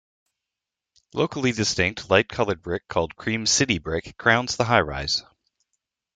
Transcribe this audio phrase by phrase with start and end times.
[1.13, 5.21] Locally distinct light colored brick called Cream City brick crowns the high-rise.